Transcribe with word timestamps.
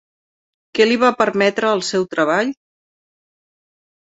Què 0.77 0.87
li 0.87 0.95
va 1.03 1.11
permetre 1.19 1.69
el 1.73 1.83
seu 1.91 2.09
treball? 2.15 2.51